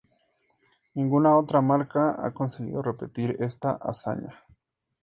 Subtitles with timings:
[0.95, 4.33] Ninguna otra marca ha conseguido repetir esta hazaña.